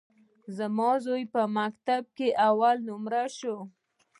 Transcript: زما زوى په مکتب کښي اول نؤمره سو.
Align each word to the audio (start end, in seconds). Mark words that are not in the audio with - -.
زما 0.57 0.89
زوى 1.05 1.23
په 1.33 1.41
مکتب 1.57 2.03
کښي 2.17 2.29
اول 2.47 2.77
نؤمره 2.89 3.23
سو. 3.37 3.55